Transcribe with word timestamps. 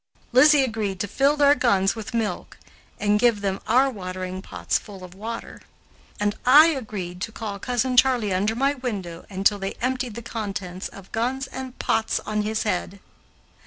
Lizzie 0.31 0.63
agreed 0.63 0.99
to 1.01 1.07
fill 1.07 1.37
their 1.37 1.53
guns 1.53 1.95
with 1.95 2.11
milk, 2.11 2.57
and 2.99 3.19
give 3.19 3.41
them 3.41 3.61
our 3.67 3.87
watering 3.87 4.41
pots 4.41 4.79
full 4.79 5.03
of 5.03 5.13
water, 5.13 5.61
and 6.19 6.33
I 6.43 6.69
agreed 6.69 7.21
to 7.21 7.31
call 7.31 7.59
Cousin 7.59 7.95
Charley 7.97 8.33
under 8.33 8.55
my 8.55 8.73
window 8.73 9.27
until 9.29 9.59
they 9.59 9.73
emptied 9.73 10.15
the 10.15 10.23
contents 10.23 10.87
of 10.87 11.11
guns 11.11 11.45
and 11.45 11.77
pots 11.77 12.19
on 12.21 12.41
his 12.41 12.63
head. 12.63 12.99